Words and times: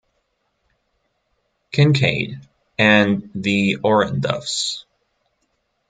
Kincaid, 1.71 2.39
and 2.75 3.29
the 3.35 3.77
Orenduffs. 3.83 4.85